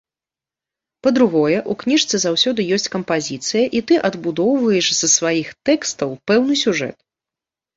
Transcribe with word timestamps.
Па-другое, 1.07 1.57
у 1.73 1.75
кніжцы 1.83 2.15
заўсёды 2.23 2.65
ёсць 2.77 2.91
кампазіцыя, 2.97 3.63
і 3.81 3.83
ты 3.91 4.01
адбудоўваеш 4.09 4.87
з 5.01 5.11
сваіх 5.17 5.47
тэкстаў 5.71 6.09
пэўны 6.33 6.55
сюжэт. 6.65 6.97